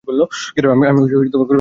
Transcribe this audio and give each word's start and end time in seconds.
আমি 0.89 0.99
গর্বিত 1.11 1.35
নই। 1.35 1.47